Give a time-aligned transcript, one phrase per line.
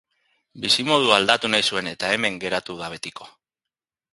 [0.63, 3.29] Bizimodua aldatu nahi zuen eta hemen geratu da betiko.